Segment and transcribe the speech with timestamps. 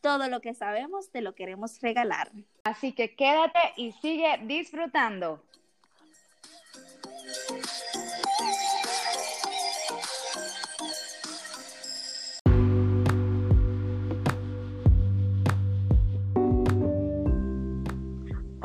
[0.00, 2.30] Todo lo que sabemos te lo queremos regalar.
[2.64, 5.42] Así que quédate y sigue disfrutando.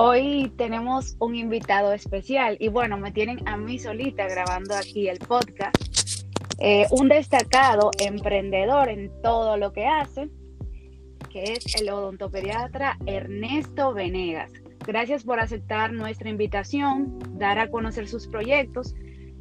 [0.04, 5.20] Hoy tenemos un invitado especial y bueno, me tienen a mí solita grabando aquí el
[5.20, 5.78] podcast.
[6.58, 10.30] Eh, un destacado emprendedor en todo lo que hace,
[11.32, 14.52] que es el odontopediatra Ernesto Venegas.
[14.86, 18.96] Gracias por aceptar nuestra invitación, dar a conocer sus proyectos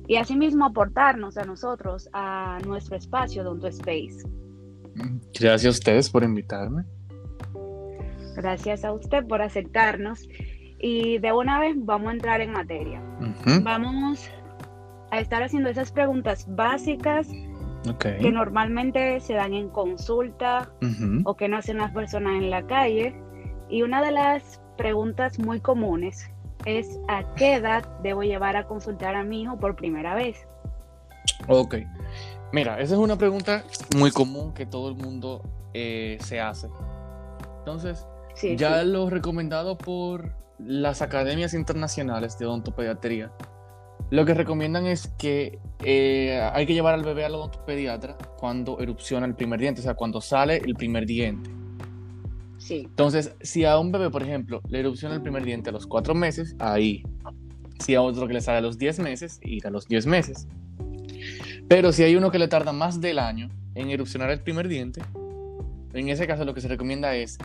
[0.07, 4.23] y asimismo aportarnos a nosotros a nuestro espacio Odonto Space.
[5.38, 6.85] Gracias a ustedes por invitarme.
[8.37, 10.29] Gracias a usted por aceptarnos.
[10.79, 13.02] Y de una vez vamos a entrar en materia.
[13.63, 14.30] Vamos
[15.10, 17.29] a estar haciendo esas preguntas básicas
[17.98, 20.70] que normalmente se dan en consulta
[21.24, 23.14] o que no hacen las personas en la calle.
[23.68, 26.30] Y una de las preguntas muy comunes
[26.66, 30.46] es ¿a qué edad debo llevar a consultar a mi hijo por primera vez?
[31.48, 31.76] Ok.
[32.52, 33.64] Mira, esa es una pregunta
[33.96, 35.42] muy común que todo el mundo
[35.73, 36.68] eh, se hace.
[37.58, 38.06] Entonces,
[38.56, 43.32] ya lo recomendado por las academias internacionales de odontopediatría
[44.10, 49.26] lo que recomiendan es que eh, hay que llevar al bebé al odontopediatra cuando erupciona
[49.26, 51.51] el primer diente, o sea, cuando sale el primer diente.
[52.59, 52.82] Sí.
[52.87, 56.15] Entonces, si a un bebé, por ejemplo, le erupciona el primer diente a los cuatro
[56.15, 57.02] meses, ahí.
[57.79, 60.46] Si a otro que le sale a los diez meses, ir a los diez meses.
[61.68, 65.00] Pero si hay uno que le tarda más del año en erupcionar el primer diente,
[65.94, 67.38] en ese caso lo que se recomienda es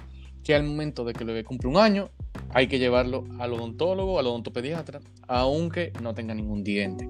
[0.43, 2.09] que al momento de que el bebé cumple un año,
[2.55, 7.09] hay que llevarlo al odontólogo, al odontopediatra, aunque no tenga ningún diente.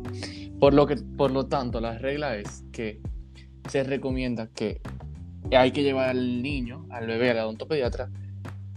[0.59, 2.99] Por lo, que, por lo tanto, la regla es que
[3.69, 4.81] se recomienda que
[5.55, 8.09] hay que llevar al niño, al bebé, al odontopediatra,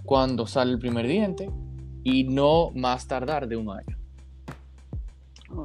[0.05, 1.51] cuando sale el primer diente
[2.05, 3.99] y no más tardar de un año.
[5.56, 5.65] Oh,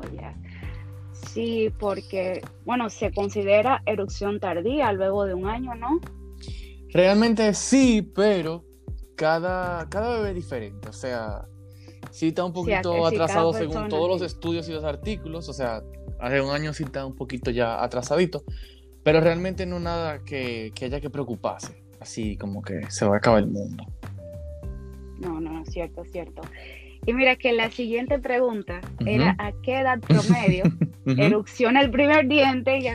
[1.12, 6.00] Sí, porque, bueno, se considera erupción tardía luego de un año, ¿no?
[6.94, 8.64] Realmente sí, pero
[9.16, 11.46] cada, cada bebé es diferente, o sea,
[12.12, 15.82] sí está un poquito atrasado según todos los estudios y los artículos, o sea,
[16.20, 18.44] hace un año sí está un poquito ya atrasadito,
[19.04, 23.18] pero realmente no nada que, que haya que preocuparse, así como que se va a
[23.18, 23.86] acabar el mundo.
[25.20, 26.42] No, no, cierto, cierto.
[27.06, 30.64] Y mira que la siguiente pregunta era ¿a qué edad promedio
[31.06, 32.80] erupciona el primer diente?
[32.80, 32.88] Y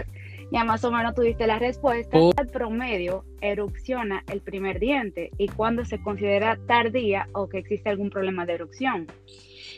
[0.50, 2.18] ya más o menos tuviste la respuesta.
[2.36, 8.10] Al promedio erupciona el primer diente y cuándo se considera tardía o que existe algún
[8.10, 9.06] problema de erupción.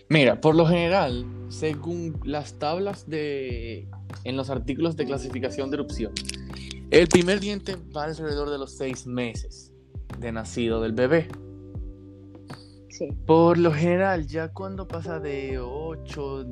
[0.08, 3.86] Mira, por lo general, según las tablas de
[4.24, 6.12] en los artículos de clasificación de erupción,
[6.90, 9.72] el primer diente va alrededor de los seis meses
[10.18, 11.28] de nacido del bebé.
[12.88, 13.08] Sí.
[13.26, 16.46] Por lo general, ya cuando pasa de 8,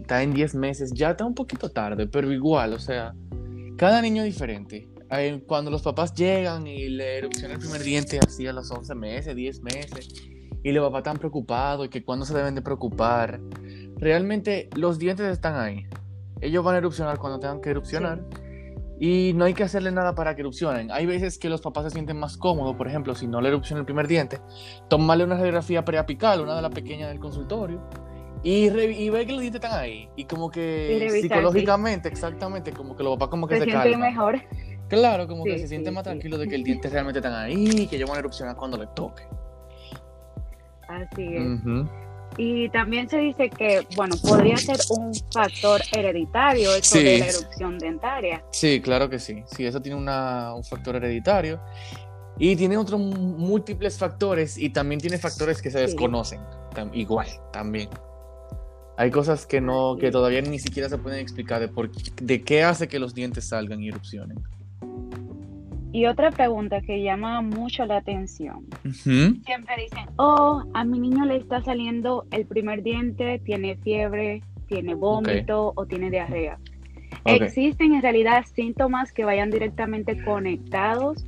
[0.00, 3.14] está en 10 meses, ya está un poquito tarde, pero igual, o sea,
[3.76, 4.88] cada niño es diferente.
[5.46, 9.36] Cuando los papás llegan y le erupciona el primer diente así a los 11 meses,
[9.36, 10.08] 10 meses,
[10.62, 13.40] y el papá tan preocupado y que cuando se deben de preocupar,
[13.96, 15.86] realmente los dientes están ahí.
[16.40, 18.24] Ellos van a erupcionar cuando tengan que erupcionar.
[19.00, 20.92] Y no hay que hacerle nada para que erupcionen.
[20.92, 23.80] Hay veces que los papás se sienten más cómodos, por ejemplo, si no le erupciona
[23.80, 24.40] el primer diente,
[24.88, 27.82] tomarle una radiografía preapical, una de las pequeñas del consultorio,
[28.42, 30.08] y, y, ve que los dientes están ahí.
[30.16, 34.40] Y como que psicológicamente, exactamente, como que los papás como que se, se mejor.
[34.88, 37.86] Claro, como que se siente más tranquilo de que el diente realmente están ahí y
[37.86, 39.22] que ellos van a erupcionar cuando le toque.
[40.88, 41.60] Así es.
[42.36, 47.78] Y también se dice que, bueno, podría ser un factor hereditario eso de la erupción
[47.78, 48.42] dentaria.
[48.50, 49.42] Sí, claro que sí.
[49.46, 51.60] Sí, eso tiene una, un factor hereditario.
[52.38, 56.40] Y tiene otros múltiples factores y también tiene factores que se desconocen.
[56.92, 57.90] Igual, también.
[58.96, 62.62] Hay cosas que no, que todavía ni siquiera se pueden explicar de, por, de qué
[62.62, 64.38] hace que los dientes salgan y erupcionen.
[65.92, 68.66] Y otra pregunta que llama mucho la atención.
[68.94, 74.94] Siempre dicen, oh, a mi niño le está saliendo el primer diente, tiene fiebre, tiene
[74.94, 76.58] vómito o tiene diarrea.
[77.26, 81.26] ¿Existen en realidad síntomas que vayan directamente conectados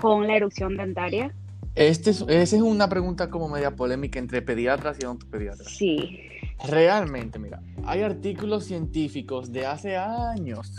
[0.00, 1.34] con la erupción dentaria?
[1.74, 5.76] Este es, esa es una pregunta como media polémica entre pediatras y odontopediatras.
[5.76, 6.20] Sí.
[6.66, 10.74] Realmente, mira, hay artículos científicos de hace años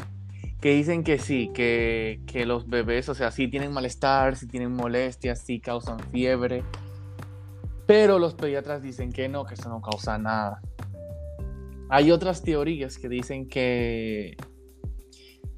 [0.60, 4.74] que dicen que sí, que, que los bebés, o sea, sí tienen malestar, sí tienen
[4.74, 6.64] molestias, sí causan fiebre,
[7.88, 10.62] pero los pediatras dicen que no, que eso no causa nada.
[11.90, 14.38] Hay otras teorías que dicen que,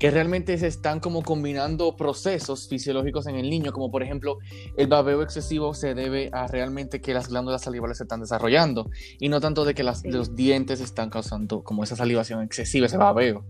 [0.02, 4.40] que realmente se están como combinando procesos fisiológicos en el niño, como por ejemplo
[4.76, 8.90] el babeo excesivo se debe a realmente que las glándulas salivales se están desarrollando
[9.20, 12.98] y no tanto de que las, los dientes están causando como esa salivación excesiva, ese
[12.98, 13.46] babeo.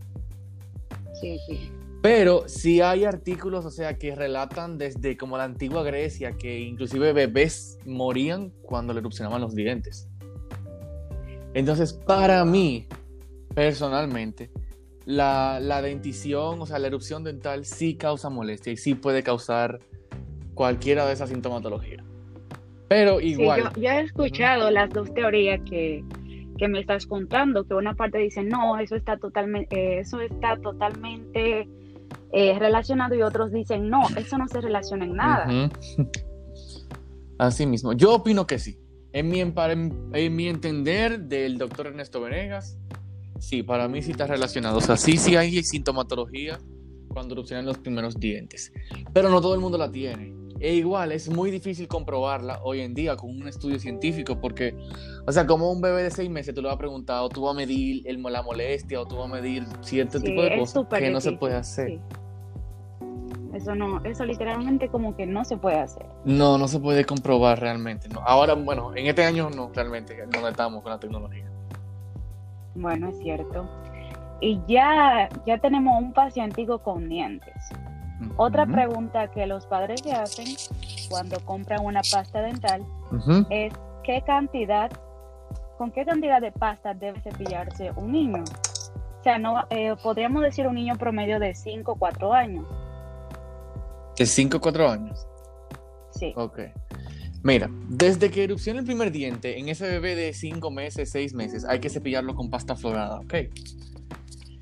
[1.21, 1.71] Sí, sí.
[2.01, 7.13] Pero sí hay artículos, o sea, que relatan desde como la antigua Grecia que inclusive
[7.13, 10.09] bebés morían cuando le erupcionaban los dientes.
[11.54, 12.89] Entonces, para mí,
[13.56, 14.51] personalmente,
[15.06, 19.80] la, dentición, o sea, la erupción dental sí causa molestia y sí puede causar
[20.53, 22.03] cualquiera de esas sintomatologías.
[22.88, 23.71] Pero igual.
[23.75, 26.03] yo, he escuchado las dos teorías que,
[26.68, 31.68] me estás contando, que una parte dice, no, eso está totalmente, eh, eso está totalmente
[32.33, 35.69] eh, relacionado y otros dicen, no, eso no se relaciona en nada.
[37.39, 38.77] Así mismo, yo opino que sí.
[39.13, 42.77] En mi, en mi entender del doctor Ernesto Venegas,
[43.41, 44.77] Sí, para mí sí está relacionado.
[44.77, 46.59] O sea, sí, sí hay sintomatología
[47.07, 48.71] cuando erupcionan los primeros dientes.
[49.13, 50.31] Pero no todo el mundo la tiene.
[50.59, 54.75] E igual, es muy difícil comprobarla hoy en día con un estudio científico porque,
[55.25, 57.41] o sea, como un bebé de seis meses tú le vas a preguntar o tú
[57.41, 60.85] vas a medir el, la molestia o tú vas a medir cierto tipo de cosas
[60.87, 61.99] que no se puede hacer.
[63.55, 66.05] Eso no, eso literalmente como que no se puede hacer.
[66.25, 68.07] No, no se puede comprobar realmente.
[68.07, 68.19] No.
[68.19, 71.50] Ahora, bueno, en este año no, realmente, no estamos con la tecnología.
[72.75, 73.69] Bueno, es cierto.
[74.39, 77.69] Y ya, ya tenemos un pacientico con dientes.
[78.38, 80.45] Otra pregunta que los padres se hacen
[81.09, 82.85] cuando compran una pasta dental
[83.50, 83.73] es
[84.03, 84.91] qué cantidad,
[85.77, 88.44] con qué cantidad de pasta debe cepillarse un niño.
[89.19, 92.65] O sea, no eh, podríamos decir un niño promedio de 5 o 4 años.
[94.18, 95.27] ¿De 5 o 4 años?
[96.12, 96.33] Sí.
[96.35, 96.59] Ok.
[97.43, 101.65] Mira, desde que erupciona el primer diente, en ese bebé de 5 meses, 6 meses,
[101.65, 103.33] hay que cepillarlo con pasta florada, ¿ok?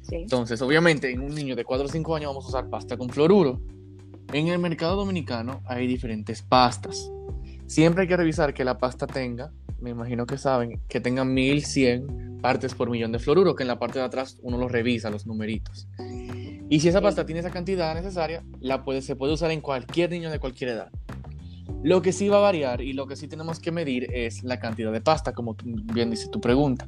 [0.01, 0.15] Sí.
[0.15, 3.09] Entonces, obviamente, en un niño de 4 o 5 años vamos a usar pasta con
[3.09, 3.61] fluoruro.
[4.31, 7.11] En el mercado dominicano hay diferentes pastas.
[7.67, 9.51] Siempre hay que revisar que la pasta tenga,
[9.81, 13.77] me imagino que saben, que tenga 1100 partes por millón de fluoruro, que en la
[13.77, 15.87] parte de atrás uno lo revisa, los numeritos.
[16.69, 20.11] Y si esa pasta tiene esa cantidad necesaria, la puede, se puede usar en cualquier
[20.11, 20.91] niño de cualquier edad.
[21.81, 24.59] Lo que sí va a variar y lo que sí tenemos que medir es la
[24.59, 26.87] cantidad de pasta, como bien dice tu pregunta.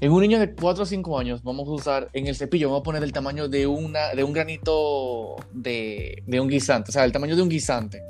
[0.00, 2.80] En un niño de 4 o 5 años vamos a usar en el cepillo, vamos
[2.80, 7.04] a poner el tamaño de, una, de un granito de, de un guisante, o sea,
[7.04, 8.02] el tamaño de un guisante.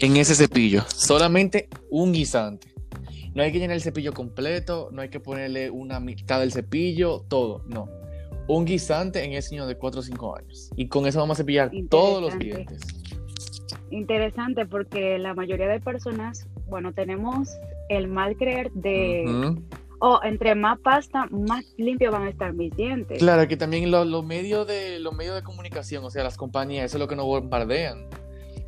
[0.00, 2.74] En ese cepillo, solamente un guisante.
[3.34, 7.24] No hay que llenar el cepillo completo, no hay que ponerle una mitad del cepillo,
[7.28, 7.88] todo, no.
[8.48, 10.70] Un guisante en ese niño de 4 o 5 años.
[10.76, 12.80] Y con eso vamos a cepillar todos los dientes
[13.92, 17.48] interesante porque la mayoría de personas, bueno, tenemos
[17.88, 19.54] el mal creer de,
[20.00, 23.18] oh, entre más pasta, más limpio van a estar mis dientes.
[23.18, 26.96] Claro, que también los medios de los medios de comunicación, o sea, las compañías, eso
[26.96, 28.06] es lo que nos bombardean.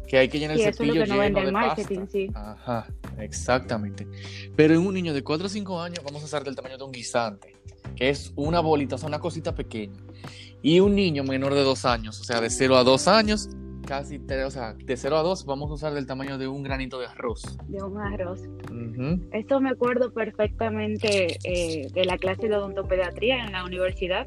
[0.06, 2.12] Que hay que llenar el cepillo eso lleno de marketing, pasta.
[2.12, 2.31] Sí.
[2.35, 2.87] Ajá,
[3.19, 4.06] exactamente.
[4.55, 6.85] Pero en un niño de 4 o 5 años vamos a usar del tamaño de
[6.85, 7.56] un guisante,
[7.96, 9.99] que es una bolita, o sea, una cosita pequeña.
[10.60, 13.49] Y un niño menor de 2 años, o sea, de 0 a 2 años,
[13.84, 16.62] casi tres, o sea, de 0 a 2 vamos a usar del tamaño de un
[16.62, 17.56] granito de arroz.
[17.69, 18.41] De un arroz.
[19.32, 24.26] Esto me acuerdo perfectamente eh, de la clase de odontopediatría en la universidad,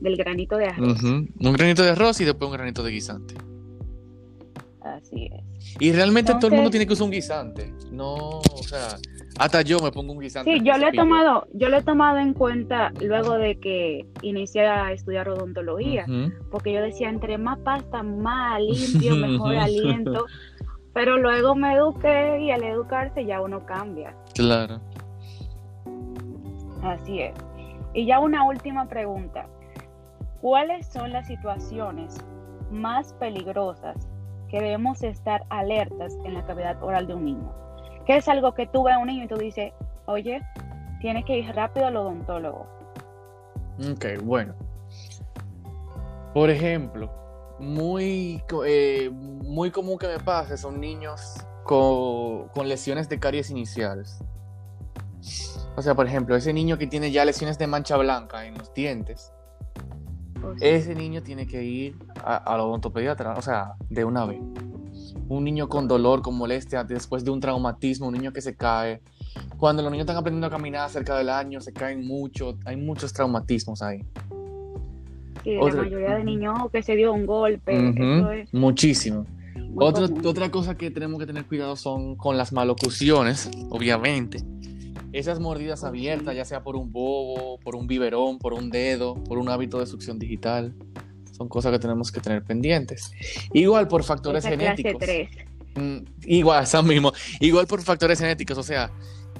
[0.00, 1.02] del granito de arroz.
[1.02, 3.34] Un granito de arroz y después un granito de guisante.
[4.94, 5.76] Así es.
[5.80, 7.72] Y realmente todo el mundo tiene que usar un guisante.
[7.90, 8.96] No, o sea,
[9.38, 10.52] hasta yo me pongo un guisante.
[10.52, 14.66] Sí, yo lo he tomado, yo lo he tomado en cuenta luego de que inicié
[14.66, 16.06] a estudiar odontología,
[16.50, 20.26] porque yo decía, entre más pasta, más limpio, mejor aliento.
[20.94, 24.14] Pero luego me eduqué y al educarse ya uno cambia.
[24.34, 24.80] Claro.
[26.82, 27.34] Así es.
[27.92, 29.46] Y ya una última pregunta.
[30.40, 32.16] ¿Cuáles son las situaciones
[32.70, 34.08] más peligrosas
[34.48, 37.52] que debemos estar alertas en la cavidad oral de un niño.
[38.06, 39.72] Que es algo que tú ves a un niño y tú dices,
[40.06, 40.40] oye,
[41.00, 42.66] tienes que ir rápido al odontólogo.
[43.90, 44.54] Ok, bueno.
[46.32, 47.10] Por ejemplo,
[47.58, 51.34] muy, eh, muy común que me pase son niños
[51.64, 54.18] con, con lesiones de caries iniciales.
[55.76, 58.72] O sea, por ejemplo, ese niño que tiene ya lesiones de mancha blanca en los
[58.72, 59.32] dientes,
[60.60, 64.40] ese niño tiene que ir a, la odontopediatra, o sea, de una vez.
[65.28, 69.00] un niño con dolor, con molestia, después de un traumatismo, un niño que se cae.
[69.58, 73.12] Cuando los niños están aprendiendo a caminar cerca del año, se caen mucho, hay muchos
[73.12, 74.04] traumatismos ahí.
[75.42, 78.46] Sí, la mayoría de niños que se dio un golpe.
[78.52, 79.26] Muchísimo.
[79.76, 84.42] Otra, otra cosa que tenemos que tener cuidado son con las malocuciones, obviamente.
[85.16, 89.38] Esas mordidas abiertas, ya sea por un bobo, por un biberón, por un dedo, por
[89.38, 90.74] un hábito de succión digital,
[91.32, 93.12] son cosas que tenemos que tener pendientes.
[93.54, 95.02] Igual por factores genéticos.
[95.74, 97.14] Mm, igual, eso mismo.
[97.40, 98.90] Igual por factores genéticos, o sea,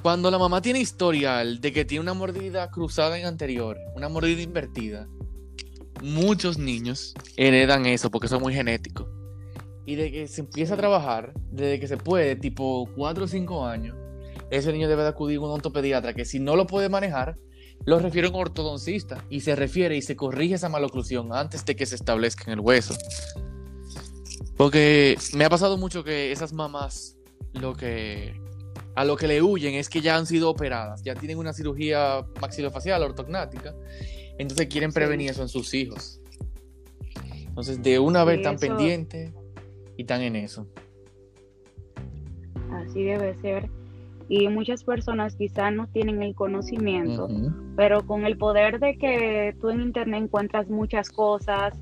[0.00, 4.40] cuando la mamá tiene historial de que tiene una mordida cruzada en anterior, una mordida
[4.40, 5.06] invertida,
[6.02, 9.08] muchos niños heredan eso porque son muy genéticos.
[9.84, 13.66] Y de que se empieza a trabajar, desde que se puede, tipo 4 o 5
[13.66, 14.05] años,
[14.50, 17.36] ese niño debe de acudir a un ontopediatra que si no lo puede manejar,
[17.84, 21.76] lo refiere a un ortodoncista y se refiere y se corrige esa maloclusión antes de
[21.76, 22.94] que se establezca en el hueso.
[24.56, 27.16] Porque me ha pasado mucho que esas mamás
[27.52, 28.40] lo que
[28.94, 32.26] a lo que le huyen es que ya han sido operadas, ya tienen una cirugía
[32.40, 33.74] maxilofacial ortognática,
[34.38, 36.20] entonces quieren prevenir eso en sus hijos.
[37.46, 39.34] Entonces, de una vez tan pendiente
[39.96, 40.66] y tan en eso.
[42.70, 43.70] Así debe ser
[44.28, 47.28] y muchas personas quizás no tienen el conocimiento,
[47.76, 51.74] pero con el poder de que tú en internet encuentras muchas cosas,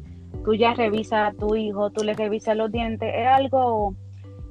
[0.45, 3.97] tú ya revisas a tu hijo, tú le revisas los dientes, es algo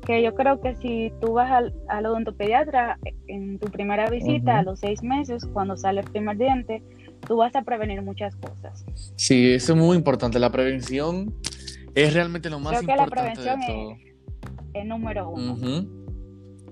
[0.05, 4.63] que yo creo que si tú vas al, al odontopediatra en tu primera visita a
[4.63, 6.83] los seis meses, cuando sale el primer diente,
[7.25, 8.85] tú vas a prevenir muchas cosas.
[9.15, 10.39] Sí, eso es muy importante.
[10.39, 11.33] La prevención
[11.95, 14.15] es realmente lo más creo importante que la prevención Es,
[14.73, 15.57] es número uno.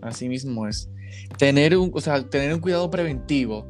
[0.01, 0.89] Así mismo es
[1.37, 3.67] tener un, o sea, tener un cuidado preventivo,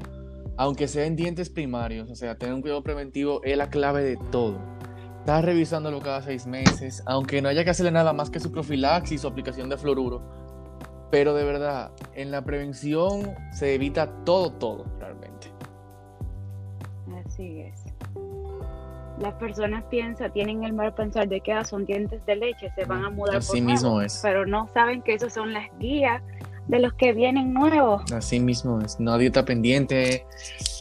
[0.57, 4.17] aunque sea en dientes primarios, o sea, tener un cuidado preventivo es la clave de
[4.31, 4.60] todo.
[5.19, 9.24] Estás revisándolo cada seis meses, aunque no haya que hacerle nada más que su profilaxis
[9.24, 10.21] o aplicación de fluoruro.
[11.12, 15.51] Pero de verdad, en la prevención se evita todo, todo, realmente.
[17.24, 17.83] Así es.
[19.19, 22.86] Las personas piensan, tienen el mal pensar de que ah, son dientes de leche, se
[22.86, 23.36] van a mudar.
[23.36, 24.19] Así mismo es.
[24.24, 26.24] Pero no saben que esos son las guías
[26.72, 28.10] de los que vienen nuevos.
[28.13, 30.25] Así mismo es, nadie está pendiente,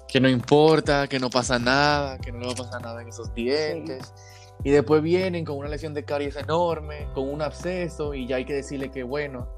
[0.07, 3.09] que no importa, que no pasa nada, que no le va a pasar nada en
[3.09, 4.15] esos dientes.
[4.63, 8.45] Y después vienen con una lesión de caries enorme, con un absceso, y ya hay
[8.45, 9.49] que decirle que, bueno,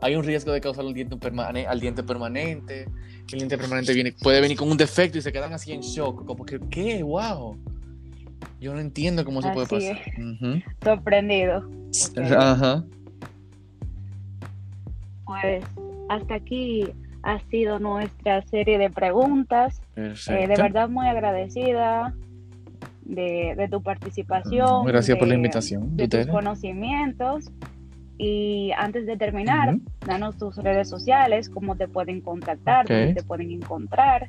[0.00, 1.16] hay un riesgo de causar al diente,
[1.68, 2.86] al diente permanente,
[3.30, 6.24] el diente permanente viene, puede venir con un defecto y se quedan así en shock,
[6.24, 7.02] como que, ¿qué?
[7.02, 7.58] ¡Wow!
[8.60, 10.00] Yo no entiendo cómo se puede pasar.
[10.82, 11.68] Sorprendido.
[12.34, 12.82] Ajá.
[15.40, 15.64] Pues
[16.08, 16.86] hasta aquí
[17.22, 19.80] ha sido nuestra serie de preguntas.
[19.96, 22.14] Eh, de verdad muy agradecida
[23.04, 24.84] de, tu participación.
[24.84, 25.96] Gracias por la invitación.
[25.96, 27.50] De, tus conocimientos.
[28.18, 33.50] Y antes de terminar, danos tus redes sociales, cómo te pueden contactar, cómo te pueden
[33.50, 34.28] encontrar.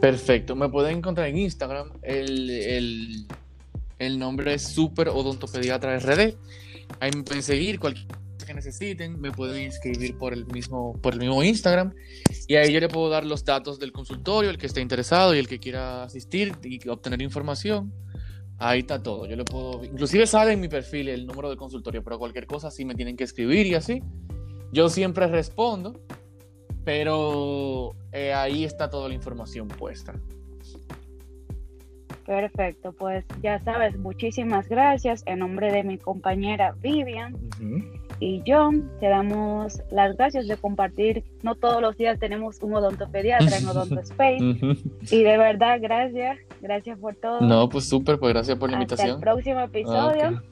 [0.00, 1.88] Perfecto, me pueden encontrar en Instagram.
[2.02, 3.26] El,
[3.98, 6.34] el nombre es Super Odontopediatra RD.
[7.00, 8.06] Ahí me pueden seguir cualquier
[8.60, 11.94] necesiten, me pueden inscribir por el mismo, por el mismo Instagram
[12.46, 15.38] y ahí yo le puedo dar los datos del consultorio, el que esté interesado y
[15.38, 17.92] el que quiera asistir y obtener información.
[18.58, 19.24] Ahí está todo.
[19.26, 22.70] Yo le puedo, inclusive sale en mi perfil el número del consultorio, pero cualquier cosa
[22.70, 24.02] sí me tienen que escribir y así.
[24.72, 25.98] Yo siempre respondo,
[26.84, 30.12] pero eh, ahí está toda la información puesta.
[32.26, 37.34] Perfecto, pues ya sabes, muchísimas gracias en nombre de mi compañera Vivian
[38.20, 41.24] y John, te damos las gracias de compartir.
[41.42, 44.38] No todos los días tenemos un odontopediatra en Odonto Space.
[45.10, 46.38] y de verdad, gracias.
[46.60, 47.40] Gracias por todo.
[47.40, 49.12] No, pues súper, pues gracias por la invitación.
[49.12, 50.42] Hasta el próximo episodio.